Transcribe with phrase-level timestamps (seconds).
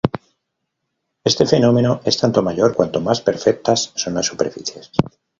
[1.23, 4.89] Este fenómeno es tanto mayor cuanto más perfectas son las superficies.